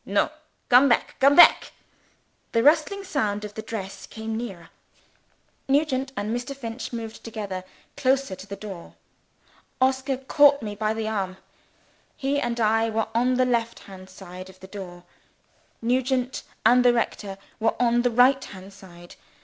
[0.03, 0.31] "No!
[0.67, 1.17] Come back!
[1.19, 1.73] come back!"
[2.53, 4.71] The rustling sound of the dress came nearer.
[5.67, 6.55] Nugent and Mr.
[6.55, 7.63] Finch moved together
[7.95, 8.95] closer to the door.
[9.79, 11.37] Oscar caught me by the arm.
[12.17, 15.03] He and I were on the left hand side of the door:
[15.83, 19.15] Nugent and the rector were on the right hand side.